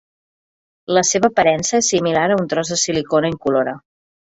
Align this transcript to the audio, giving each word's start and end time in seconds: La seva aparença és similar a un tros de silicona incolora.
La 0.97 1.03
seva 1.09 1.29
aparença 1.33 1.77
és 1.83 1.91
similar 1.95 2.25
a 2.31 2.39
un 2.41 2.51
tros 2.55 2.75
de 2.75 2.81
silicona 2.87 3.35
incolora. 3.37 3.79